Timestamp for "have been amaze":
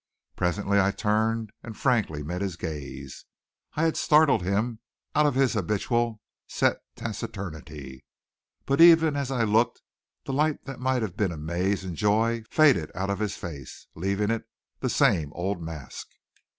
11.03-11.83